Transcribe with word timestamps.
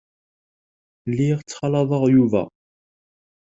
Lliɣ 1.09 1.39
ttxalaḍeɣ 1.41 2.03
Yuba. 2.13 2.43